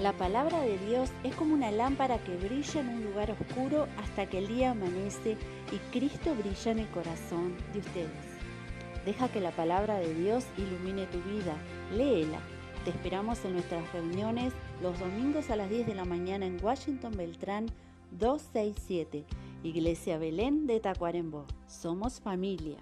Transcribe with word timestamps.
La 0.00 0.14
palabra 0.14 0.62
de 0.62 0.78
Dios 0.78 1.10
es 1.24 1.34
como 1.34 1.52
una 1.52 1.70
lámpara 1.70 2.16
que 2.24 2.34
brilla 2.34 2.80
en 2.80 2.88
un 2.88 3.04
lugar 3.04 3.30
oscuro 3.32 3.86
hasta 3.98 4.24
que 4.24 4.38
el 4.38 4.48
día 4.48 4.70
amanece 4.70 5.36
y 5.70 5.76
Cristo 5.92 6.34
brilla 6.34 6.72
en 6.72 6.78
el 6.78 6.88
corazón 6.88 7.54
de 7.74 7.80
ustedes. 7.80 8.38
Deja 9.04 9.28
que 9.30 9.40
la 9.40 9.50
palabra 9.50 9.98
de 9.98 10.14
Dios 10.14 10.46
ilumine 10.56 11.04
tu 11.04 11.20
vida. 11.20 11.54
Léela. 11.94 12.38
Te 12.86 12.90
esperamos 12.92 13.44
en 13.44 13.52
nuestras 13.52 13.92
reuniones 13.92 14.54
los 14.80 14.98
domingos 14.98 15.50
a 15.50 15.56
las 15.56 15.68
10 15.68 15.88
de 15.88 15.94
la 15.94 16.06
mañana 16.06 16.46
en 16.46 16.64
Washington 16.64 17.12
Beltrán 17.14 17.66
267, 18.12 19.26
Iglesia 19.62 20.16
Belén 20.16 20.66
de 20.66 20.80
Tacuarembó. 20.80 21.44
Somos 21.66 22.20
familia. 22.20 22.78